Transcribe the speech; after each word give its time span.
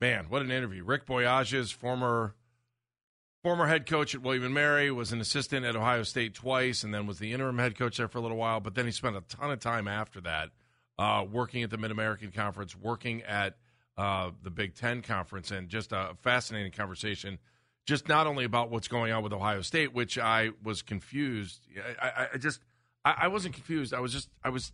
Man, 0.00 0.26
what 0.28 0.42
an 0.42 0.50
interview. 0.50 0.84
Rick 0.84 1.06
Boyages, 1.06 1.72
former 1.72 2.34
former 3.42 3.66
head 3.66 3.86
coach 3.86 4.14
at 4.14 4.22
William 4.22 4.52
& 4.52 4.54
Mary, 4.54 4.90
was 4.90 5.12
an 5.12 5.20
assistant 5.20 5.66
at 5.66 5.76
Ohio 5.76 6.02
State 6.02 6.34
twice, 6.34 6.82
and 6.82 6.94
then 6.94 7.06
was 7.06 7.18
the 7.18 7.32
interim 7.32 7.58
head 7.58 7.78
coach 7.78 7.98
there 7.98 8.08
for 8.08 8.18
a 8.18 8.20
little 8.22 8.38
while. 8.38 8.58
But 8.60 8.74
then 8.74 8.86
he 8.86 8.90
spent 8.90 9.16
a 9.16 9.20
ton 9.20 9.50
of 9.50 9.60
time 9.60 9.86
after 9.86 10.20
that 10.22 10.48
uh, 10.98 11.24
working 11.30 11.62
at 11.62 11.70
the 11.70 11.76
Mid 11.76 11.90
American 11.90 12.32
Conference, 12.32 12.74
working 12.76 13.22
at 13.22 13.56
uh, 13.96 14.30
the 14.42 14.50
Big 14.50 14.74
Ten 14.74 15.02
Conference, 15.02 15.50
and 15.50 15.68
just 15.68 15.92
a 15.92 16.16
fascinating 16.22 16.72
conversation. 16.72 17.38
Just 17.86 18.08
not 18.08 18.26
only 18.26 18.44
about 18.44 18.70
what's 18.70 18.88
going 18.88 19.12
on 19.12 19.22
with 19.22 19.32
Ohio 19.32 19.60
State, 19.60 19.92
which 19.92 20.18
I 20.18 20.50
was 20.62 20.80
confused. 20.80 21.60
I, 22.00 22.08
I, 22.08 22.28
I 22.34 22.38
just 22.38 22.60
I, 23.04 23.14
I, 23.22 23.28
wasn't 23.28 23.54
confused. 23.54 23.92
I 23.92 24.00
was 24.00 24.12
just 24.12 24.30
I 24.42 24.48
was 24.48 24.72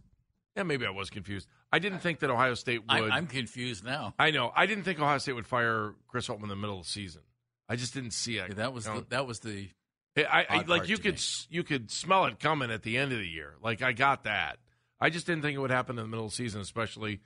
yeah 0.56 0.62
maybe 0.62 0.86
I 0.86 0.90
was 0.90 1.10
confused. 1.10 1.48
I 1.72 1.78
didn't 1.78 2.00
think 2.00 2.20
that 2.20 2.30
Ohio 2.30 2.54
State 2.54 2.80
would. 2.80 3.10
I, 3.10 3.18
am 3.18 3.26
confused 3.26 3.84
now. 3.84 4.14
I 4.18 4.30
know. 4.30 4.52
I 4.54 4.66
didn't 4.66 4.84
think 4.84 5.00
Ohio 5.00 5.18
State 5.18 5.34
would 5.34 5.46
fire 5.46 5.94
Chris 6.08 6.26
Holtmann 6.26 6.44
in 6.44 6.48
the 6.48 6.56
middle 6.56 6.78
of 6.78 6.84
the 6.84 6.90
season. 6.90 7.22
I 7.68 7.76
just 7.76 7.94
didn't 7.94 8.10
see 8.10 8.38
it. 8.38 8.48
Yeah, 8.48 8.54
that 8.54 8.72
was 8.72 8.84
the, 8.84 9.06
that 9.10 9.26
was 9.26 9.40
the. 9.40 9.68
I, 10.16 10.46
I 10.48 10.62
like 10.62 10.88
you 10.88 10.98
could 10.98 11.14
me. 11.14 11.20
you 11.48 11.62
could 11.62 11.90
smell 11.90 12.24
it 12.24 12.40
coming 12.40 12.70
at 12.70 12.82
the 12.82 12.98
end 12.98 13.12
of 13.12 13.18
the 13.18 13.28
year. 13.28 13.54
Like 13.62 13.82
I 13.82 13.92
got 13.92 14.24
that. 14.24 14.58
I 15.00 15.08
just 15.08 15.26
didn't 15.26 15.42
think 15.42 15.56
it 15.56 15.60
would 15.60 15.70
happen 15.70 15.96
in 15.96 16.04
the 16.04 16.08
middle 16.08 16.26
of 16.26 16.32
the 16.32 16.36
season, 16.36 16.60
especially 16.60 17.20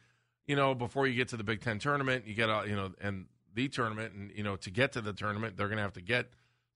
you 0.47 0.55
know 0.55 0.75
before 0.75 1.07
you 1.07 1.15
get 1.15 1.29
to 1.29 1.39
the 1.39 1.45
Big 1.45 1.63
Ten 1.63 1.79
tournament. 1.79 2.27
You 2.27 2.35
get 2.35 2.51
a 2.51 2.65
you 2.69 2.77
know 2.77 2.93
and 3.01 3.25
the 3.55 3.69
tournament, 3.69 4.13
and 4.13 4.31
you 4.35 4.43
know 4.43 4.57
to 4.57 4.71
get 4.71 4.93
to 4.93 5.01
the 5.01 5.15
tournament, 5.15 5.57
they're 5.57 5.69
going 5.69 5.79
to 5.79 5.83
have 5.83 5.95
to 5.95 6.03
get 6.03 6.29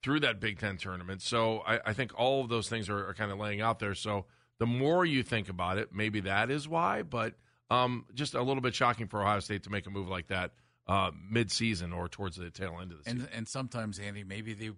through 0.03 0.20
that 0.20 0.41
Big 0.41 0.58
Ten 0.58 0.78
tournament. 0.78 1.20
So 1.20 1.58
I, 1.66 1.80
I 1.86 1.92
think 1.92 2.19
all 2.19 2.41
of 2.41 2.48
those 2.48 2.69
things 2.69 2.88
are, 2.88 3.08
are, 3.08 3.14
kind 3.14 3.32
of 3.32 3.38
laying 3.38 3.60
out 3.60 3.80
there. 3.80 3.94
So 3.94 4.27
the 4.58 4.66
more 4.66 5.05
you 5.05 5.22
think 5.22 5.48
about 5.48 5.77
it, 5.77 5.91
maybe 5.92 6.20
that 6.20 6.50
is 6.50 6.69
why. 6.69 7.03
But 7.03 7.34
um, 7.70 8.06
just 8.14 8.34
a 8.34 8.42
little 8.42 8.62
bit 8.62 8.74
shocking 8.74 9.06
for 9.06 9.20
Ohio 9.22 9.41
State 9.41 9.64
to 9.64 9.70
make 9.70 9.86
a 9.86 9.91
move 9.91 10.08
like 10.08 10.28
that 10.28 10.52
uh, 10.86 11.11
mid-season 11.30 11.92
or 11.92 12.08
towards 12.08 12.36
the 12.36 12.50
tail 12.50 12.78
end 12.80 12.92
of 12.92 12.98
the 12.98 13.05
season. 13.05 13.20
And, 13.20 13.28
and 13.36 13.48
sometimes, 13.48 13.98
Andy, 13.98 14.25
maybe 14.25 14.55
they 14.55 14.70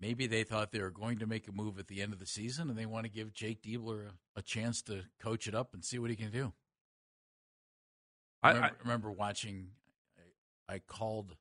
maybe 0.00 0.26
they 0.26 0.44
thought 0.44 0.72
they 0.72 0.80
were 0.80 0.90
going 0.90 1.18
to 1.18 1.26
make 1.26 1.48
a 1.48 1.52
move 1.52 1.78
at 1.78 1.88
the 1.88 2.00
end 2.00 2.12
of 2.12 2.18
the 2.18 2.26
season, 2.26 2.70
and 2.70 2.78
they 2.78 2.86
want 2.86 3.04
to 3.04 3.10
give 3.10 3.32
Jake 3.32 3.62
Diebler 3.62 4.06
a, 4.06 4.38
a 4.38 4.42
chance 4.42 4.80
to 4.82 5.04
coach 5.20 5.46
it 5.46 5.54
up 5.54 5.74
and 5.74 5.84
see 5.84 5.98
what 5.98 6.10
he 6.10 6.16
can 6.16 6.30
do. 6.30 6.52
I 8.42 8.50
remember, 8.50 8.68
I 8.68 8.82
remember 8.82 9.12
watching. 9.12 9.68
I, 10.68 10.74
I 10.74 10.78
called 10.78 11.36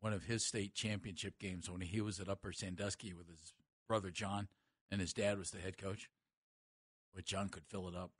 one 0.00 0.12
of 0.12 0.24
his 0.24 0.44
state 0.44 0.74
championship 0.74 1.38
games 1.38 1.70
when 1.70 1.80
he 1.80 2.00
was 2.00 2.20
at 2.20 2.28
Upper 2.28 2.52
Sandusky 2.52 3.12
with 3.12 3.28
his 3.28 3.52
brother 3.88 4.10
John, 4.10 4.48
and 4.90 5.00
his 5.00 5.12
dad 5.12 5.38
was 5.38 5.50
the 5.50 5.58
head 5.58 5.76
coach. 5.76 6.08
But 7.14 7.24
John 7.24 7.48
could 7.48 7.64
fill 7.66 7.88
it 7.88 7.96
up. 7.96 8.12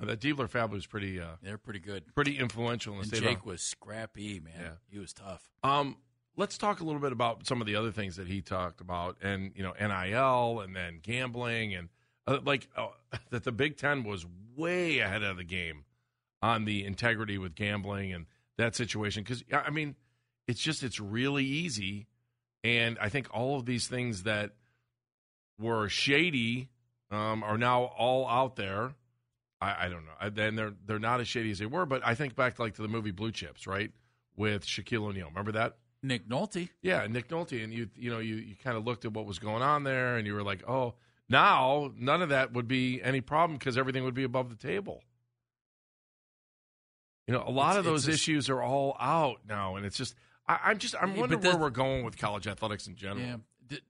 The 0.00 0.16
Diebler 0.16 0.48
family 0.48 0.76
was 0.76 0.86
pretty. 0.86 1.20
Uh, 1.20 1.36
They're 1.42 1.58
pretty 1.58 1.80
good, 1.80 2.04
pretty 2.14 2.38
influential 2.38 2.94
in 2.94 3.00
the 3.00 3.02
and 3.02 3.16
state. 3.16 3.22
Jake 3.22 3.44
was 3.44 3.60
scrappy, 3.60 4.40
man. 4.40 4.54
Yeah. 4.58 4.70
He 4.88 4.98
was 4.98 5.12
tough. 5.12 5.50
Um, 5.62 5.96
let's 6.36 6.56
talk 6.56 6.80
a 6.80 6.84
little 6.84 7.00
bit 7.00 7.12
about 7.12 7.46
some 7.46 7.60
of 7.60 7.66
the 7.66 7.76
other 7.76 7.92
things 7.92 8.16
that 8.16 8.26
he 8.26 8.40
talked 8.40 8.80
about, 8.80 9.16
and 9.22 9.52
you 9.54 9.62
know, 9.62 9.74
NIL, 9.78 10.60
and 10.60 10.74
then 10.74 11.00
gambling, 11.02 11.74
and 11.74 11.88
uh, 12.26 12.38
like 12.44 12.68
uh, 12.76 12.88
that. 13.30 13.44
The 13.44 13.52
Big 13.52 13.76
Ten 13.76 14.04
was 14.04 14.24
way 14.56 15.00
ahead 15.00 15.22
of 15.22 15.36
the 15.36 15.44
game 15.44 15.84
on 16.42 16.64
the 16.64 16.84
integrity 16.84 17.36
with 17.36 17.54
gambling 17.54 18.12
and 18.12 18.26
that 18.56 18.74
situation. 18.74 19.22
Because 19.22 19.44
I 19.52 19.70
mean, 19.70 19.96
it's 20.48 20.60
just 20.60 20.82
it's 20.82 20.98
really 20.98 21.44
easy, 21.44 22.06
and 22.64 22.98
I 23.00 23.10
think 23.10 23.28
all 23.32 23.58
of 23.58 23.66
these 23.66 23.86
things 23.86 24.22
that 24.22 24.52
were 25.58 25.90
shady 25.90 26.70
um, 27.10 27.42
are 27.42 27.58
now 27.58 27.84
all 27.84 28.26
out 28.26 28.56
there 28.56 28.94
I, 29.60 29.86
I 29.86 29.88
don't 29.88 30.04
know. 30.06 30.30
Then 30.30 30.56
they're 30.56 30.72
they're 30.86 30.98
not 30.98 31.20
as 31.20 31.28
shady 31.28 31.50
as 31.50 31.58
they 31.58 31.66
were, 31.66 31.86
but 31.86 32.02
I 32.04 32.14
think 32.14 32.34
back 32.34 32.56
to 32.56 32.62
like 32.62 32.74
to 32.74 32.82
the 32.82 32.88
movie 32.88 33.10
Blue 33.10 33.32
Chips, 33.32 33.66
right, 33.66 33.90
with 34.36 34.64
Shaquille 34.64 35.04
O'Neal. 35.04 35.28
Remember 35.28 35.52
that? 35.52 35.76
Nick 36.02 36.28
Nolte. 36.28 36.70
Yeah, 36.82 37.06
Nick 37.08 37.28
Nolte, 37.28 37.62
and 37.62 37.72
you 37.72 37.88
you 37.94 38.10
know 38.10 38.18
you 38.18 38.36
you 38.36 38.56
kind 38.56 38.76
of 38.76 38.86
looked 38.86 39.04
at 39.04 39.12
what 39.12 39.26
was 39.26 39.38
going 39.38 39.62
on 39.62 39.84
there, 39.84 40.16
and 40.16 40.26
you 40.26 40.34
were 40.34 40.42
like, 40.42 40.68
oh, 40.68 40.94
now 41.28 41.92
none 41.96 42.22
of 42.22 42.30
that 42.30 42.52
would 42.52 42.68
be 42.68 43.02
any 43.02 43.20
problem 43.20 43.58
because 43.58 43.76
everything 43.76 44.04
would 44.04 44.14
be 44.14 44.24
above 44.24 44.48
the 44.48 44.56
table. 44.56 45.02
You 47.26 47.34
know, 47.34 47.44
a 47.46 47.50
lot 47.50 47.70
it's, 47.70 47.78
of 47.78 47.84
those 47.84 48.08
issues 48.08 48.48
are 48.48 48.62
all 48.62 48.96
out 48.98 49.40
now, 49.46 49.76
and 49.76 49.84
it's 49.84 49.96
just 49.96 50.14
I, 50.48 50.70
am 50.70 50.78
just 50.78 50.94
I'm 51.00 51.16
wondering 51.16 51.42
where 51.42 51.56
we're 51.56 51.70
going 51.70 52.04
with 52.04 52.16
college 52.18 52.48
athletics 52.48 52.86
in 52.86 52.96
general. 52.96 53.24
Yeah, 53.24 53.36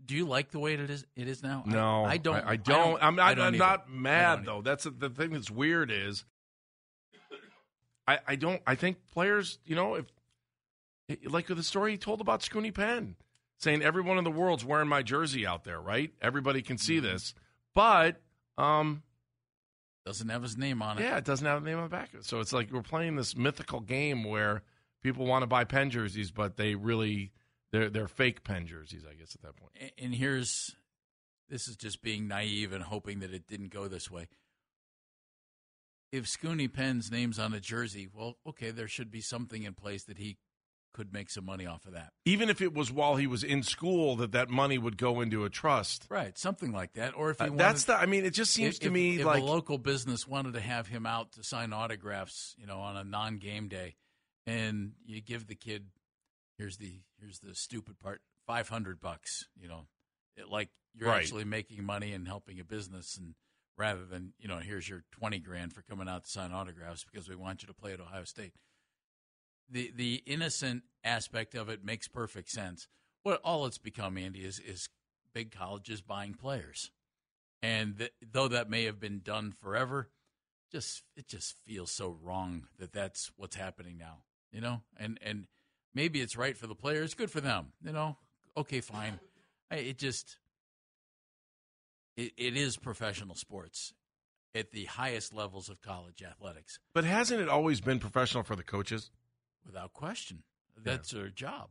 do 0.04 0.14
you 0.14 0.26
like 0.26 0.50
the 0.50 0.58
way 0.58 0.74
it 0.74 0.90
is? 0.90 1.06
It 1.16 1.28
is 1.28 1.42
now. 1.42 1.62
No, 1.66 2.04
I, 2.04 2.12
I 2.12 2.16
don't. 2.18 2.36
I, 2.36 2.50
I, 2.50 2.56
don't. 2.56 3.02
I'm 3.02 3.16
not. 3.16 3.26
I 3.26 3.34
don't 3.34 3.46
I'm 3.46 3.58
not 3.58 3.90
mad 3.90 4.44
though. 4.44 4.62
That's 4.62 4.84
the 4.84 5.08
thing 5.08 5.32
that's 5.32 5.50
weird 5.50 5.90
is. 5.90 6.24
I, 8.06 8.18
I 8.26 8.36
don't. 8.36 8.60
I 8.66 8.74
think 8.74 8.98
players, 9.12 9.58
you 9.64 9.76
know, 9.76 9.94
if 9.94 10.06
like 11.26 11.46
the 11.46 11.62
story 11.62 11.92
he 11.92 11.98
told 11.98 12.20
about 12.20 12.40
Scoonie 12.40 12.74
Penn, 12.74 13.16
saying 13.58 13.82
everyone 13.82 14.18
in 14.18 14.24
the 14.24 14.30
world's 14.30 14.64
wearing 14.64 14.88
my 14.88 15.02
jersey 15.02 15.46
out 15.46 15.64
there, 15.64 15.80
right? 15.80 16.12
Everybody 16.20 16.62
can 16.62 16.76
see 16.76 16.96
mm-hmm. 16.96 17.06
this, 17.06 17.34
but 17.74 18.20
um, 18.58 19.02
doesn't 20.04 20.28
have 20.28 20.42
his 20.42 20.56
name 20.56 20.82
on 20.82 20.98
it. 20.98 21.02
Yeah, 21.02 21.16
it 21.16 21.24
doesn't 21.24 21.46
have 21.46 21.62
a 21.62 21.64
name 21.64 21.78
on 21.78 21.84
the 21.84 21.88
back 21.88 22.12
of 22.12 22.20
it. 22.20 22.24
So 22.26 22.40
it's 22.40 22.52
like 22.52 22.70
we're 22.72 22.82
playing 22.82 23.16
this 23.16 23.36
mythical 23.36 23.80
game 23.80 24.24
where 24.24 24.62
people 25.02 25.26
want 25.26 25.42
to 25.42 25.46
buy 25.46 25.64
Penn 25.64 25.90
jerseys, 25.90 26.30
but 26.30 26.56
they 26.56 26.74
really 26.74 27.32
they're 27.72 27.90
they're 27.90 28.08
fake 28.08 28.44
Penn 28.44 28.66
jerseys, 28.66 29.04
I 29.08 29.14
guess, 29.14 29.34
at 29.34 29.42
that 29.42 29.56
point. 29.56 29.92
And 29.98 30.14
here's 30.14 30.74
this 31.48 31.68
is 31.68 31.76
just 31.76 32.02
being 32.02 32.28
naive 32.28 32.72
and 32.72 32.84
hoping 32.84 33.20
that 33.20 33.32
it 33.32 33.46
didn't 33.46 33.72
go 33.72 33.88
this 33.88 34.10
way. 34.10 34.28
If 36.12 36.26
Scoonie 36.26 36.72
Penn's 36.72 37.10
name's 37.10 37.38
on 37.38 37.54
a 37.54 37.60
jersey, 37.60 38.08
well, 38.12 38.36
okay, 38.46 38.70
there 38.70 38.88
should 38.88 39.10
be 39.10 39.20
something 39.20 39.62
in 39.62 39.74
place 39.74 40.04
that 40.04 40.18
he 40.18 40.38
could 40.92 41.12
make 41.12 41.30
some 41.30 41.44
money 41.44 41.66
off 41.66 41.86
of 41.86 41.92
that. 41.92 42.12
Even 42.24 42.50
if 42.50 42.60
it 42.60 42.74
was 42.74 42.90
while 42.90 43.14
he 43.14 43.28
was 43.28 43.44
in 43.44 43.62
school, 43.62 44.16
that 44.16 44.32
that 44.32 44.48
money 44.48 44.76
would 44.76 44.96
go 44.96 45.20
into 45.20 45.44
a 45.44 45.50
trust, 45.50 46.06
right? 46.08 46.36
Something 46.36 46.72
like 46.72 46.94
that. 46.94 47.16
Or 47.16 47.30
if 47.30 47.38
he 47.38 47.44
uh, 47.44 47.48
wanted, 47.48 47.60
that's 47.60 47.84
the. 47.84 47.94
I 47.94 48.06
mean, 48.06 48.24
it 48.24 48.34
just 48.34 48.52
seems 48.52 48.76
if, 48.76 48.80
to 48.80 48.90
me 48.90 49.20
if 49.20 49.24
like 49.24 49.42
a 49.42 49.44
local 49.44 49.78
business 49.78 50.26
wanted 50.26 50.54
to 50.54 50.60
have 50.60 50.88
him 50.88 51.06
out 51.06 51.32
to 51.32 51.44
sign 51.44 51.72
autographs, 51.72 52.56
you 52.58 52.66
know, 52.66 52.80
on 52.80 52.96
a 52.96 53.04
non-game 53.04 53.68
day, 53.68 53.94
and 54.46 54.92
you 55.06 55.20
give 55.20 55.46
the 55.46 55.54
kid 55.54 55.86
here's 56.60 56.76
the 56.76 57.00
here's 57.18 57.40
the 57.40 57.54
stupid 57.54 57.98
part. 57.98 58.20
500 58.46 59.00
bucks 59.00 59.46
you 59.60 59.68
know 59.68 59.86
it, 60.36 60.48
like 60.48 60.70
you're 60.94 61.08
right. 61.08 61.18
actually 61.18 61.44
making 61.44 61.84
money 61.84 62.12
and 62.12 62.26
helping 62.26 62.58
a 62.58 62.64
business 62.64 63.16
and 63.16 63.34
rather 63.78 64.04
than 64.04 64.32
you 64.40 64.48
know 64.48 64.58
here's 64.58 64.88
your 64.88 65.04
20 65.12 65.38
grand 65.38 65.72
for 65.72 65.82
coming 65.82 66.08
out 66.08 66.24
to 66.24 66.30
sign 66.30 66.50
autographs 66.50 67.04
because 67.04 67.28
we 67.28 67.36
want 67.36 67.62
you 67.62 67.68
to 67.68 67.74
play 67.74 67.92
at 67.92 68.00
ohio 68.00 68.24
state. 68.24 68.52
The 69.70 69.92
the 69.94 70.22
innocent 70.26 70.82
aspect 71.04 71.54
of 71.54 71.68
it 71.68 71.84
makes 71.84 72.08
perfect 72.08 72.50
sense. 72.50 72.88
What 73.22 73.40
all 73.44 73.66
it's 73.66 73.78
become 73.78 74.18
andy 74.18 74.40
is 74.40 74.58
is 74.58 74.88
big 75.32 75.52
colleges 75.52 76.00
buying 76.00 76.34
players. 76.34 76.90
And 77.62 77.98
th- 77.98 78.12
though 78.32 78.48
that 78.48 78.70
may 78.70 78.84
have 78.84 78.98
been 78.98 79.20
done 79.20 79.52
forever 79.52 80.10
just 80.72 81.04
it 81.16 81.28
just 81.28 81.56
feels 81.64 81.90
so 81.92 82.16
wrong 82.20 82.66
that 82.78 82.92
that's 82.92 83.30
what's 83.36 83.56
happening 83.56 83.96
now 83.96 84.24
you 84.52 84.60
know? 84.60 84.82
And 84.96 85.18
and 85.22 85.46
maybe 85.94 86.20
it's 86.20 86.36
right 86.36 86.56
for 86.56 86.66
the 86.66 86.74
players. 86.74 87.14
Good 87.14 87.30
for 87.30 87.40
them. 87.40 87.72
You 87.84 87.92
know, 87.92 88.16
okay, 88.56 88.80
fine. 88.80 89.18
It 89.70 89.98
just 89.98 90.38
it, 92.16 92.32
it 92.36 92.56
is 92.56 92.76
professional 92.76 93.34
sports 93.34 93.92
at 94.54 94.72
the 94.72 94.84
highest 94.86 95.32
levels 95.32 95.68
of 95.68 95.80
college 95.80 96.22
athletics. 96.22 96.78
But 96.92 97.04
hasn't 97.04 97.40
it 97.40 97.48
always 97.48 97.80
been 97.80 97.98
professional 97.98 98.42
for 98.42 98.56
the 98.56 98.64
coaches? 98.64 99.10
Without 99.64 99.92
question, 99.92 100.42
that's 100.82 101.12
yeah. 101.12 101.20
their 101.20 101.28
job. 101.28 101.68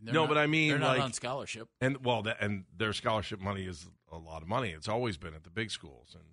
No, 0.00 0.12
not, 0.12 0.28
but 0.28 0.38
I 0.38 0.46
mean, 0.46 0.70
they're 0.70 0.78
not 0.78 0.96
like, 0.96 1.02
on 1.02 1.12
scholarship, 1.12 1.68
and 1.80 2.04
well, 2.04 2.22
that, 2.22 2.36
and 2.40 2.64
their 2.76 2.92
scholarship 2.92 3.40
money 3.40 3.64
is 3.64 3.88
a 4.12 4.16
lot 4.16 4.42
of 4.42 4.48
money. 4.48 4.70
It's 4.70 4.88
always 4.88 5.16
been 5.16 5.34
at 5.34 5.42
the 5.42 5.50
big 5.50 5.72
schools, 5.72 6.14
and 6.14 6.24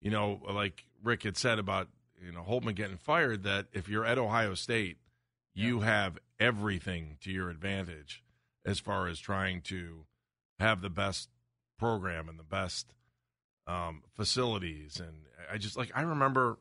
you 0.00 0.10
know, 0.10 0.40
like 0.50 0.84
Rick 1.04 1.24
had 1.24 1.36
said 1.36 1.58
about 1.58 1.88
you 2.24 2.32
know 2.32 2.40
Holtmann 2.40 2.74
getting 2.74 2.96
fired, 2.96 3.42
that 3.42 3.66
if 3.74 3.90
you're 3.90 4.06
at 4.06 4.16
Ohio 4.16 4.54
State, 4.54 4.96
you 5.58 5.80
have 5.80 6.16
everything 6.38 7.16
to 7.20 7.32
your 7.32 7.50
advantage 7.50 8.22
as 8.64 8.78
far 8.78 9.08
as 9.08 9.18
trying 9.18 9.60
to 9.60 10.04
have 10.60 10.82
the 10.82 10.90
best 10.90 11.30
program 11.80 12.28
and 12.28 12.38
the 12.38 12.44
best 12.44 12.94
um, 13.66 14.02
facilities. 14.14 15.00
And 15.00 15.24
I 15.52 15.58
just 15.58 15.76
like 15.76 15.90
I 15.94 16.02
remember. 16.02 16.58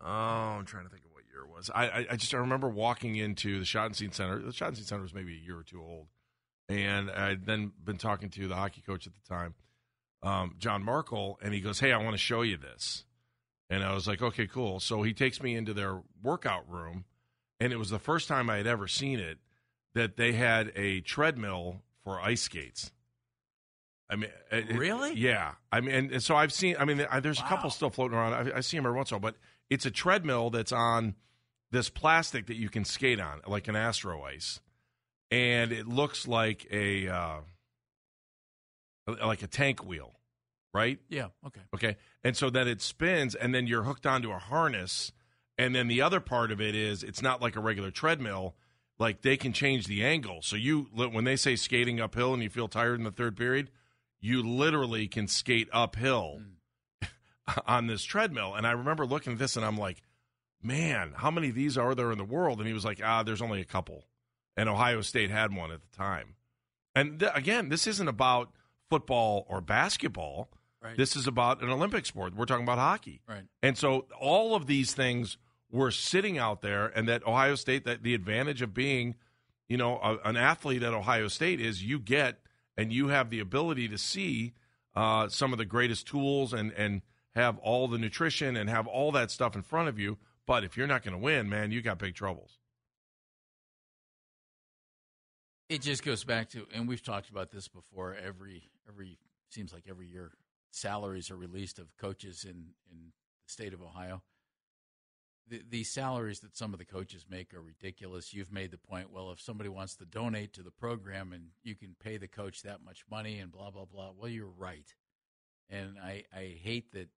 Oh, 0.00 0.06
I'm 0.06 0.66
trying 0.66 0.84
to 0.84 0.90
think 0.90 1.04
of 1.04 1.10
what 1.12 1.24
year 1.24 1.42
it 1.42 1.50
was. 1.50 1.70
I, 1.74 1.88
I, 1.88 2.06
I 2.12 2.16
just 2.16 2.32
I 2.32 2.36
remember 2.36 2.68
walking 2.68 3.16
into 3.16 3.58
the 3.58 3.64
Schottenstein 3.64 4.14
Center. 4.14 4.38
The 4.38 4.52
Schottenstein 4.52 4.84
Center 4.84 5.02
was 5.02 5.14
maybe 5.14 5.32
a 5.32 5.44
year 5.44 5.58
or 5.58 5.64
two 5.64 5.80
old, 5.80 6.06
and 6.68 7.10
I'd 7.10 7.44
then 7.44 7.72
been 7.82 7.96
talking 7.96 8.28
to 8.30 8.46
the 8.46 8.54
hockey 8.54 8.82
coach 8.86 9.06
at 9.06 9.14
the 9.14 9.28
time, 9.28 9.54
um, 10.22 10.54
John 10.58 10.84
Markell, 10.84 11.36
and 11.42 11.52
he 11.52 11.60
goes, 11.60 11.80
"Hey, 11.80 11.92
I 11.92 11.98
want 11.98 12.12
to 12.12 12.18
show 12.18 12.42
you 12.42 12.56
this," 12.56 13.04
and 13.68 13.82
I 13.82 13.94
was 13.94 14.06
like, 14.06 14.22
"Okay, 14.22 14.46
cool." 14.46 14.78
So 14.78 15.02
he 15.02 15.12
takes 15.12 15.42
me 15.42 15.56
into 15.56 15.72
their 15.72 16.02
workout 16.22 16.70
room, 16.70 17.06
and 17.60 17.72
it 17.72 17.76
was 17.76 17.90
the 17.90 17.98
first 17.98 18.28
time 18.28 18.48
I 18.50 18.56
had 18.58 18.66
ever 18.66 18.86
seen 18.86 19.18
it 19.18 19.38
that 19.94 20.16
they 20.16 20.32
had 20.32 20.72
a 20.76 21.00
treadmill 21.00 21.82
for 22.04 22.20
ice 22.20 22.42
skates. 22.42 22.92
I 24.08 24.16
mean, 24.16 24.30
it, 24.52 24.68
Really? 24.76 25.14
yeah. 25.14 25.52
I 25.72 25.80
mean, 25.80 25.94
and, 25.94 26.12
and 26.12 26.22
so 26.22 26.36
I've 26.36 26.52
seen. 26.52 26.76
I 26.78 26.84
mean, 26.84 27.04
there's 27.22 27.40
a 27.40 27.44
couple 27.44 27.70
still 27.70 27.90
floating 27.90 28.16
around. 28.16 28.52
I, 28.52 28.58
I 28.58 28.60
see 28.60 28.76
them 28.76 28.86
every 28.86 28.96
once 28.96 29.10
in 29.10 29.16
a 29.16 29.18
while, 29.18 29.32
but 29.32 29.36
it's 29.68 29.84
a 29.84 29.90
treadmill 29.90 30.50
that's 30.50 30.70
on 30.70 31.16
this 31.72 31.88
plastic 31.90 32.46
that 32.46 32.54
you 32.56 32.68
can 32.68 32.84
skate 32.84 33.18
on, 33.18 33.40
like 33.48 33.66
an 33.66 33.74
Astro 33.74 34.22
Ice, 34.22 34.60
and 35.32 35.72
it 35.72 35.88
looks 35.88 36.28
like 36.28 36.68
a 36.70 37.08
uh, 37.08 37.38
like 39.24 39.42
a 39.42 39.46
tank 39.48 39.84
wheel, 39.84 40.12
right? 40.72 40.98
Yeah. 41.08 41.28
Okay. 41.46 41.60
Okay. 41.74 41.96
And 42.22 42.36
so 42.36 42.50
then 42.50 42.68
it 42.68 42.80
spins, 42.82 43.34
and 43.34 43.54
then 43.54 43.66
you're 43.66 43.82
hooked 43.82 44.06
onto 44.06 44.30
a 44.30 44.38
harness. 44.38 45.10
And 45.58 45.74
then 45.74 45.88
the 45.88 46.02
other 46.02 46.20
part 46.20 46.50
of 46.50 46.60
it 46.60 46.74
is 46.74 47.02
it's 47.02 47.22
not 47.22 47.40
like 47.40 47.56
a 47.56 47.60
regular 47.60 47.90
treadmill. 47.90 48.54
Like 48.98 49.22
they 49.22 49.36
can 49.36 49.52
change 49.52 49.86
the 49.86 50.04
angle. 50.04 50.40
So 50.42 50.56
you, 50.56 50.88
when 50.94 51.24
they 51.24 51.36
say 51.36 51.56
skating 51.56 52.00
uphill 52.00 52.32
and 52.34 52.42
you 52.42 52.48
feel 52.48 52.68
tired 52.68 52.98
in 52.98 53.04
the 53.04 53.10
third 53.10 53.36
period, 53.36 53.70
you 54.20 54.42
literally 54.42 55.06
can 55.06 55.28
skate 55.28 55.68
uphill 55.72 56.40
on 57.66 57.86
this 57.86 58.04
treadmill. 58.04 58.54
And 58.54 58.66
I 58.66 58.72
remember 58.72 59.06
looking 59.06 59.34
at 59.34 59.38
this 59.38 59.56
and 59.56 59.64
I'm 59.64 59.76
like, 59.76 60.02
man, 60.62 61.12
how 61.16 61.30
many 61.30 61.50
of 61.50 61.54
these 61.54 61.76
are 61.76 61.94
there 61.94 62.10
in 62.10 62.18
the 62.18 62.24
world? 62.24 62.58
And 62.58 62.66
he 62.66 62.72
was 62.74 62.84
like, 62.84 63.00
ah, 63.04 63.22
there's 63.22 63.42
only 63.42 63.60
a 63.60 63.66
couple. 63.66 64.04
And 64.56 64.68
Ohio 64.68 65.02
State 65.02 65.30
had 65.30 65.54
one 65.54 65.70
at 65.70 65.80
the 65.82 65.96
time. 65.96 66.34
And 66.94 67.20
th- 67.20 67.32
again, 67.34 67.68
this 67.68 67.86
isn't 67.86 68.08
about 68.08 68.50
football 68.88 69.46
or 69.48 69.60
basketball. 69.60 70.48
Right. 70.82 70.96
This 70.96 71.16
is 71.16 71.26
about 71.26 71.62
an 71.62 71.68
Olympic 71.70 72.06
sport. 72.06 72.34
We're 72.34 72.46
talking 72.46 72.64
about 72.64 72.78
hockey. 72.78 73.20
Right. 73.28 73.44
And 73.62 73.76
so 73.76 74.06
all 74.18 74.54
of 74.54 74.66
these 74.66 74.94
things 74.94 75.36
were 75.70 75.90
sitting 75.90 76.38
out 76.38 76.62
there, 76.62 76.86
and 76.86 77.08
that 77.08 77.26
Ohio 77.26 77.54
State, 77.54 77.84
that 77.84 78.02
the 78.02 78.14
advantage 78.14 78.62
of 78.62 78.72
being, 78.72 79.14
you 79.68 79.76
know, 79.76 79.98
a, 80.02 80.28
an 80.28 80.36
athlete 80.36 80.82
at 80.82 80.94
Ohio 80.94 81.28
State 81.28 81.60
is 81.60 81.82
you 81.82 81.98
get 81.98 82.38
and 82.76 82.92
you 82.92 83.08
have 83.08 83.30
the 83.30 83.40
ability 83.40 83.88
to 83.88 83.98
see 83.98 84.52
uh, 84.94 85.28
some 85.28 85.52
of 85.52 85.58
the 85.58 85.64
greatest 85.64 86.06
tools 86.06 86.52
and 86.52 86.72
and 86.72 87.02
have 87.34 87.58
all 87.58 87.86
the 87.86 87.98
nutrition 87.98 88.56
and 88.56 88.70
have 88.70 88.86
all 88.86 89.12
that 89.12 89.30
stuff 89.30 89.54
in 89.54 89.62
front 89.62 89.88
of 89.88 89.98
you. 89.98 90.16
But 90.46 90.64
if 90.64 90.76
you're 90.76 90.86
not 90.86 91.02
going 91.02 91.12
to 91.12 91.22
win, 91.22 91.48
man, 91.48 91.70
you 91.70 91.82
got 91.82 91.98
big 91.98 92.14
troubles. 92.14 92.58
It 95.68 95.82
just 95.82 96.04
goes 96.04 96.24
back 96.24 96.48
to, 96.50 96.66
and 96.72 96.88
we've 96.88 97.02
talked 97.02 97.28
about 97.28 97.50
this 97.50 97.68
before. 97.68 98.14
Every 98.14 98.70
every 98.88 99.18
seems 99.50 99.72
like 99.72 99.84
every 99.88 100.06
year, 100.06 100.32
salaries 100.70 101.30
are 101.30 101.36
released 101.36 101.78
of 101.78 101.96
coaches 101.96 102.44
in 102.44 102.74
in 102.90 102.98
the 102.98 103.12
state 103.46 103.74
of 103.74 103.82
Ohio. 103.82 104.22
The, 105.48 105.62
the 105.68 105.84
salaries 105.84 106.40
that 106.40 106.56
some 106.56 106.72
of 106.72 106.80
the 106.80 106.84
coaches 106.84 107.24
make 107.30 107.54
are 107.54 107.60
ridiculous. 107.60 108.34
You've 108.34 108.52
made 108.52 108.72
the 108.72 108.78
point. 108.78 109.12
Well, 109.12 109.30
if 109.30 109.40
somebody 109.40 109.68
wants 109.68 109.94
to 109.96 110.04
donate 110.04 110.52
to 110.54 110.62
the 110.62 110.72
program 110.72 111.32
and 111.32 111.50
you 111.62 111.76
can 111.76 111.94
pay 112.02 112.16
the 112.16 112.26
coach 112.26 112.62
that 112.62 112.84
much 112.84 113.04
money 113.08 113.38
and 113.38 113.52
blah 113.52 113.70
blah 113.70 113.84
blah. 113.84 114.10
Well, 114.16 114.28
you're 114.28 114.46
right, 114.46 114.92
and 115.70 115.98
I 116.02 116.24
I 116.34 116.56
hate 116.60 116.92
that. 116.92 117.08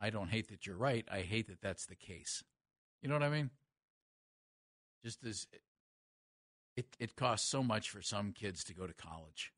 I 0.00 0.10
don't 0.10 0.30
hate 0.30 0.48
that 0.48 0.66
you're 0.66 0.76
right. 0.76 1.06
I 1.10 1.20
hate 1.20 1.48
that 1.48 1.60
that's 1.60 1.86
the 1.86 1.94
case. 1.94 2.42
You 3.02 3.08
know 3.08 3.14
what 3.16 3.22
I 3.22 3.28
mean? 3.28 3.50
Just 5.04 5.24
as 5.24 5.46
it 6.76 6.86
it 6.98 7.16
costs 7.16 7.48
so 7.48 7.62
much 7.62 7.90
for 7.90 8.00
some 8.00 8.32
kids 8.32 8.64
to 8.64 8.74
go 8.74 8.86
to 8.86 8.94
college, 8.94 9.52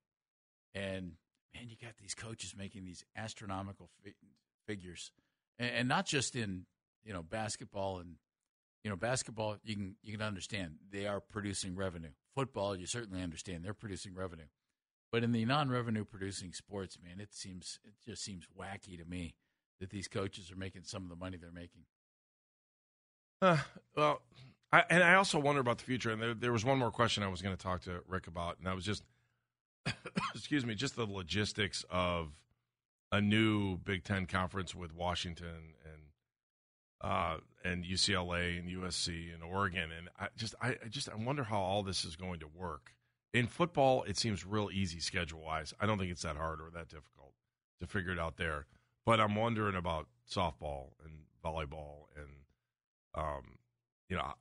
and 0.75 1.13
man, 1.55 1.69
you 1.69 1.77
got 1.81 1.97
these 1.99 2.15
coaches 2.15 2.55
making 2.57 2.85
these 2.85 3.05
astronomical 3.17 3.89
fi- 4.03 4.15
figures, 4.67 5.13
and, 5.61 5.71
and 5.71 5.89
not 5.89 6.07
just 6.07 6.35
in 6.35 6.67
you 7.07 7.13
know 7.13 7.23
basketball 7.23 7.99
and 7.99 8.17
you 8.85 8.91
know 8.91 8.97
basketball. 8.97 9.57
You 9.65 9.77
can 9.77 9.97
you 10.03 10.13
can 10.13 10.23
understand 10.23 10.75
they 10.91 11.07
are 11.07 11.21
producing 11.21 11.77
revenue. 11.77 12.11
Football, 12.35 12.77
you 12.77 12.87
certainly 12.87 13.23
understand 13.23 13.65
they're 13.65 13.73
producing 13.73 14.15
revenue, 14.15 14.49
but 15.11 15.25
in 15.25 15.33
the 15.33 15.45
non-revenue 15.45 16.05
producing 16.05 16.53
sports, 16.53 16.99
man, 17.03 17.21
it 17.21 17.33
seems 17.33 17.79
it 17.85 17.95
just 18.05 18.23
seems 18.23 18.47
wacky 18.59 18.99
to 18.99 19.05
me 19.09 19.35
that 19.81 19.91
these 19.91 20.09
coaches 20.09 20.51
are 20.51 20.57
making 20.57 20.83
some 20.85 21.03
of 21.05 21.09
the 21.09 21.17
money 21.17 21.37
they're 21.37 21.51
making. 21.51 21.83
Uh, 23.43 23.59
well, 23.95 24.23
I, 24.73 24.85
and 24.91 25.03
I 25.03 25.15
also 25.15 25.39
wonder 25.39 25.61
about 25.61 25.79
the 25.79 25.85
future. 25.85 26.11
And 26.11 26.21
there, 26.21 26.35
there 26.35 26.53
was 26.53 26.65
one 26.65 26.79
more 26.79 26.91
question 26.91 27.23
I 27.23 27.29
was 27.29 27.43
going 27.43 27.57
to 27.57 27.63
talk 27.63 27.83
to 27.83 28.01
Rick 28.09 28.27
about, 28.27 28.57
and 28.59 28.67
that 28.67 28.75
was 28.75 28.85
just, 28.85 29.05
excuse 30.35 30.65
me, 30.65 30.75
just 30.75 30.97
the 30.97 31.07
logistics 31.07 31.85
of 31.91 32.33
a 33.13 33.21
new 33.21 33.77
Big 33.77 34.05
Ten 34.05 34.27
conference 34.27 34.75
with 34.75 34.95
Washington 34.95 35.75
and 35.85 36.03
uh, 37.01 37.39
and 37.65 37.85
UCLA 37.85 38.59
and 38.59 38.69
USC 38.69 39.33
and 39.33 39.43
Oregon, 39.43 39.91
and 39.97 40.09
I 40.19 40.29
just 40.37 40.55
I, 40.61 40.77
I 40.85 40.89
just 40.89 41.09
I 41.09 41.15
wonder 41.15 41.45
how 41.45 41.61
all 41.61 41.83
this 41.83 42.05
is 42.05 42.17
going 42.17 42.41
to 42.41 42.49
work. 42.49 42.93
In 43.33 43.47
football, 43.47 44.03
it 44.05 44.17
seems 44.17 44.47
real 44.47 44.71
easy 44.73 45.01
schedule 45.01 45.41
wise. 45.41 45.75
I 45.81 45.87
don't 45.87 45.99
think 45.99 46.11
it's 46.11 46.23
that 46.23 46.37
hard 46.37 46.61
or 46.61 46.71
that 46.75 46.89
difficult 46.89 47.35
to 47.81 47.87
figure 47.87 48.13
it 48.13 48.19
out 48.19 48.37
there. 48.37 48.67
But 49.05 49.21
I'm 49.21 49.35
wondering 49.35 49.77
about 49.77 50.07
softball 50.29 50.93
and 51.05 51.13
volleyball 51.45 52.07
and 52.17 52.29
um, 53.15 53.59
you 54.09 54.17
know, 54.17 54.33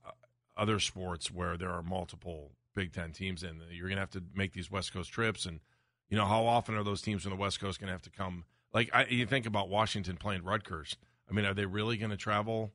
other 0.57 0.79
sports 0.79 1.31
where 1.31 1.57
there 1.57 1.71
are 1.71 1.81
multiple 1.83 2.51
Big 2.75 2.93
Ten 2.93 3.11
teams 3.11 3.43
and 3.43 3.61
You're 3.71 3.87
going 3.87 3.95
to 3.97 4.01
have 4.01 4.11
to 4.11 4.23
make 4.33 4.53
these 4.53 4.69
West 4.69 4.93
Coast 4.93 5.11
trips, 5.11 5.45
and 5.45 5.59
you 6.09 6.17
know 6.17 6.25
how 6.25 6.45
often 6.45 6.75
are 6.75 6.83
those 6.83 7.01
teams 7.01 7.23
from 7.23 7.31
the 7.31 7.37
West 7.37 7.59
Coast 7.59 7.79
going 7.79 7.87
to 7.87 7.93
have 7.93 8.01
to 8.03 8.09
come? 8.09 8.45
Like 8.73 8.89
I, 8.93 9.05
you 9.05 9.25
think 9.25 9.45
about 9.45 9.69
Washington 9.69 10.17
playing 10.17 10.43
Rutgers. 10.43 10.97
I 11.29 11.33
mean, 11.33 11.45
are 11.45 11.53
they 11.53 11.65
really 11.65 11.97
going 11.97 12.11
to 12.11 12.17
travel 12.17 12.71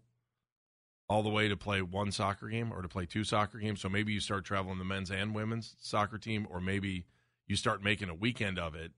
all 1.08 1.22
the 1.22 1.30
way 1.30 1.48
to 1.48 1.56
play 1.56 1.82
one 1.82 2.12
soccer 2.12 2.48
game 2.48 2.72
or 2.72 2.82
to 2.82 2.88
play 2.88 3.06
two 3.06 3.24
soccer 3.24 3.58
games? 3.58 3.80
So 3.80 3.88
maybe 3.88 4.12
you 4.12 4.20
start 4.20 4.44
traveling 4.44 4.78
the 4.78 4.84
men's 4.84 5.10
and 5.10 5.34
women's 5.34 5.76
soccer 5.80 6.18
team, 6.18 6.46
or 6.50 6.60
maybe 6.60 7.06
you 7.46 7.56
start 7.56 7.82
making 7.82 8.08
a 8.08 8.14
weekend 8.14 8.58
of 8.58 8.74
it 8.74 8.92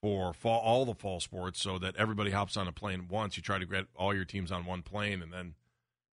for 0.00 0.32
fall, 0.32 0.60
all 0.60 0.84
the 0.84 0.94
fall 0.94 1.20
sports, 1.20 1.60
so 1.60 1.78
that 1.78 1.96
everybody 1.96 2.30
hops 2.30 2.56
on 2.56 2.66
a 2.68 2.72
plane 2.72 3.06
once. 3.08 3.36
You 3.36 3.42
try 3.42 3.58
to 3.58 3.66
get 3.66 3.86
all 3.94 4.14
your 4.14 4.24
teams 4.24 4.50
on 4.50 4.64
one 4.64 4.82
plane, 4.82 5.22
and 5.22 5.32
then 5.32 5.54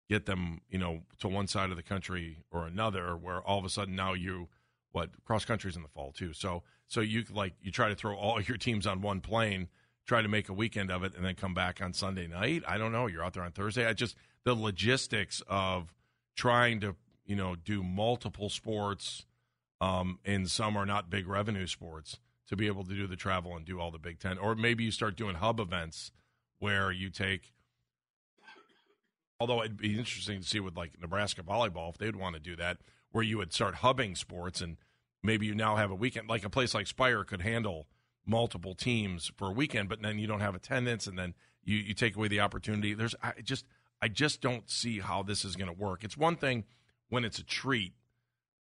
get 0.10 0.26
them, 0.26 0.62
you 0.70 0.78
know, 0.78 1.02
to 1.20 1.28
one 1.28 1.48
side 1.48 1.70
of 1.70 1.78
the 1.78 1.84
country 1.84 2.44
or 2.52 2.66
another, 2.66 3.16
where 3.16 3.42
all 3.42 3.60
of 3.60 3.66
a 3.66 3.70
sudden 3.70 3.96
now 3.96 4.14
you, 4.14 4.50
what 4.92 5.10
cross 5.26 5.46
country's 5.46 5.76
in 5.76 5.84
the 5.84 5.90
fall 5.90 6.12
too. 6.12 6.34
So 6.34 6.64
so 6.88 7.02
you 7.02 7.26
like 7.32 7.54
you 7.62 7.72
try 7.72 7.90
to 7.90 7.96
throw 7.96 8.16
all 8.16 8.42
your 8.48 8.58
teams 8.58 8.88
on 8.88 9.02
one 9.02 9.22
plane, 9.22 9.68
try 10.08 10.22
to 10.22 10.28
make 10.28 10.50
a 10.50 10.54
weekend 10.54 10.90
of 10.90 11.04
it, 11.04 11.14
and 11.16 11.24
then 11.24 11.36
come 11.36 11.54
back 11.54 11.82
on 11.82 11.94
Sunday 11.94 12.28
night. 12.28 12.64
I 12.68 12.78
don't 12.78 12.92
know. 12.92 13.08
You're 13.08 13.24
out 13.24 13.34
there 13.34 13.44
on 13.44 13.52
Thursday. 13.52 13.86
I 13.86 13.94
just 13.94 14.16
the 14.44 14.56
logistics 14.56 15.44
of 15.48 15.94
trying 16.36 16.80
to 16.82 16.96
you 17.26 17.36
know 17.36 17.56
do 17.56 17.84
multiple 17.84 18.50
sports, 18.50 19.26
um, 19.82 20.20
and 20.26 20.50
some 20.50 20.76
are 20.78 20.86
not 20.86 21.10
big 21.10 21.28
revenue 21.28 21.68
sports 21.68 22.20
to 22.48 22.56
be 22.56 22.68
able 22.68 22.86
to 22.86 22.94
do 22.96 23.08
the 23.08 23.18
travel 23.18 23.56
and 23.56 23.66
do 23.66 23.80
all 23.80 23.92
the 23.92 24.00
Big 24.00 24.20
Ten, 24.20 24.38
or 24.38 24.56
maybe 24.56 24.84
you 24.84 24.92
start 24.92 25.16
doing 25.18 25.36
hub 25.36 25.60
events 25.60 26.12
where 26.60 26.92
you 26.92 27.10
take 27.10 27.54
Although 29.40 29.62
it'd 29.62 29.78
be 29.78 29.98
interesting 29.98 30.42
to 30.42 30.48
see 30.48 30.60
with 30.60 30.76
like 30.76 31.00
Nebraska 31.00 31.44
volleyball 31.44 31.90
if 31.90 31.98
they'd 31.98 32.16
want 32.16 32.36
to 32.36 32.40
do 32.42 32.56
that, 32.56 32.78
where 33.12 33.24
you 33.24 33.38
would 33.38 33.54
start 33.54 33.76
hubbing 33.76 34.16
sports 34.16 34.62
and 34.62 34.78
maybe 35.22 35.46
you 35.46 35.54
now 35.54 35.76
have 35.76 35.92
a 35.92 35.96
weekend, 35.96 36.28
like 36.28 36.44
a 36.44 36.50
place 36.50 36.74
like 36.74 36.88
Spire 36.88 37.24
could 37.24 37.42
handle 37.42 37.88
multiple 38.28 38.76
teams 38.76 39.32
for 39.38 39.48
a 39.48 39.52
weekend, 39.54 39.90
but 39.90 40.02
then 40.02 40.20
you 40.20 40.28
don't 40.28 40.42
have 40.42 40.54
attendance 40.54 41.08
and 41.08 41.18
then 41.18 41.34
you, 41.64 41.78
you 41.78 41.94
take 41.94 42.16
away 42.16 42.28
the 42.28 42.40
opportunity. 42.42 42.94
There's 42.94 43.16
I 43.24 43.34
just 43.44 43.66
I 44.02 44.10
just 44.10 44.42
don't 44.42 44.70
see 44.70 45.00
how 45.00 45.24
this 45.24 45.44
is 45.46 45.56
going 45.56 45.74
to 45.74 45.80
work. 45.82 46.04
It's 46.04 46.18
one 46.18 46.36
thing 46.36 46.66
when 47.10 47.24
it's 47.26 47.40
a 47.40 47.44
treat 47.44 47.94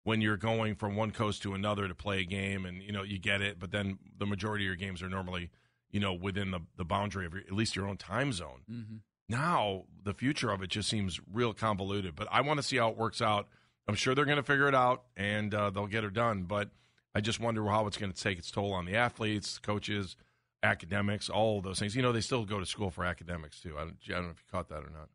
when 0.05 0.21
you're 0.21 0.37
going 0.37 0.75
from 0.75 0.95
one 0.97 1.11
coast 1.11 1.43
to 1.43 1.55
another 1.55 1.89
to 1.89 1.95
play 1.95 2.21
a 2.21 2.25
game 2.25 2.67
and 2.67 2.83
you 2.83 2.93
know 2.93 3.03
you 3.03 3.19
get 3.19 3.41
it, 3.41 3.59
but 3.59 3.71
then 3.73 3.99
the 4.19 4.27
majority 4.27 4.65
of 4.65 4.67
your 4.67 4.77
games 4.77 5.03
are 5.03 5.09
normally 5.09 5.51
you 5.91 5.99
know 6.01 6.13
within 6.13 6.51
the 6.51 6.61
the 6.77 6.85
boundary 6.85 7.25
of 7.27 7.33
your, 7.33 7.43
at 7.43 7.53
least 7.53 7.75
your 7.75 7.87
own 7.87 7.97
time 7.97 8.33
zone 8.33 8.61
Mm-hmm. 8.71 8.97
now 9.29 9.85
the 10.03 10.13
future 10.13 10.51
of 10.51 10.63
it 10.63 10.69
just 10.69 10.89
seems 10.91 11.19
real 11.33 11.55
convoluted. 11.55 12.15
But 12.15 12.29
I 12.31 12.43
want 12.43 12.59
to 12.59 12.63
see 12.63 12.77
how 12.77 12.91
it 12.91 12.97
works 12.99 13.23
out. 13.23 13.49
I'm 13.89 13.95
sure 13.95 14.15
they're 14.15 14.25
going 14.27 14.37
to 14.37 14.43
figure 14.43 14.69
it 14.69 14.75
out 14.75 15.05
and 15.17 15.55
uh, 15.55 15.71
they'll 15.71 15.87
get 15.87 16.05
it 16.05 16.13
done. 16.13 16.43
But 16.45 16.69
I 17.15 17.21
just 17.21 17.41
wonder 17.41 17.65
how 17.67 17.87
it's 17.87 17.97
going 17.97 18.13
to 18.13 18.21
take 18.21 18.39
its 18.39 18.51
toll 18.51 18.73
on 18.73 18.87
the 18.87 18.97
athletes, 18.97 19.59
coaches, 19.59 20.17
academics, 20.63 21.29
all 21.29 21.59
of 21.59 21.65
those 21.65 21.79
things. 21.79 21.95
You 21.95 22.03
know, 22.03 22.13
they 22.13 22.21
still 22.21 22.45
go 22.45 22.59
to 22.59 22.67
school 22.67 22.91
for 22.91 23.05
academics 23.05 23.61
too. 23.61 23.75
I 23.77 23.83
don't, 23.83 23.97
I 24.09 24.13
don't 24.13 24.25
know 24.25 24.31
if 24.31 24.39
you 24.39 24.51
caught 24.51 24.69
that 24.71 24.79
or 24.79 24.91
not. 24.91 25.09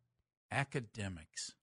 Academics. 0.52 1.56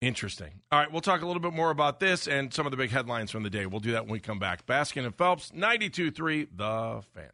Interesting. 0.00 0.62
All 0.70 0.80
right, 0.80 0.90
we'll 0.90 1.00
talk 1.00 1.22
a 1.22 1.26
little 1.26 1.40
bit 1.40 1.52
more 1.52 1.70
about 1.70 2.00
this 2.00 2.26
and 2.26 2.52
some 2.52 2.66
of 2.66 2.72
the 2.72 2.76
big 2.76 2.90
headlines 2.90 3.30
from 3.30 3.44
the 3.44 3.50
day. 3.50 3.66
We'll 3.66 3.80
do 3.80 3.92
that 3.92 4.04
when 4.04 4.12
we 4.12 4.20
come 4.20 4.38
back. 4.38 4.66
Baskin 4.66 5.04
and 5.04 5.14
Phelps, 5.14 5.52
92.3, 5.52 6.48
The 6.56 7.02
Fan. 7.14 7.30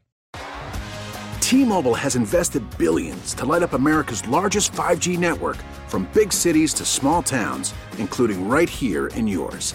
T-Mobile 1.41 1.95
has 1.95 2.15
invested 2.15 2.63
billions 2.77 3.33
to 3.35 3.47
light 3.47 3.63
up 3.63 3.73
America's 3.73 4.27
largest 4.29 4.73
5G 4.73 5.19
network 5.19 5.57
from 5.87 6.07
big 6.13 6.31
cities 6.31 6.75
to 6.75 6.85
small 6.85 7.23
towns, 7.23 7.73
including 7.97 8.47
right 8.47 8.69
here 8.69 9.07
in 9.09 9.27
yours. 9.27 9.75